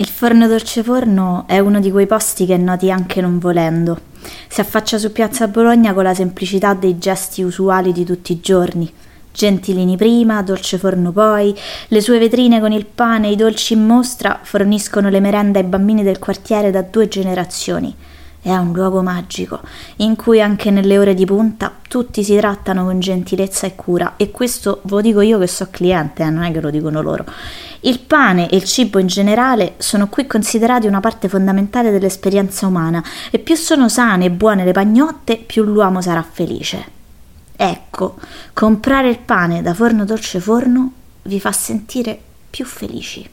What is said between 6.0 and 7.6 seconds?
la semplicità dei gesti